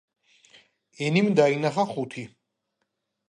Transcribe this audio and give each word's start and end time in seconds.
ენიმ 1.09 1.29
დაინახა 1.39 1.85
ხუთი. 1.91 2.23